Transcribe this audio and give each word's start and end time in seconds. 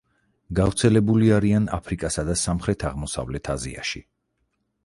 გავრცელებული 0.59 1.29
არიან 1.35 1.69
აფრიკასა 1.77 2.25
და 2.31 2.39
სამხრეთ-აღმოსავლეთ 2.47 3.55
აზიაში. 3.57 4.07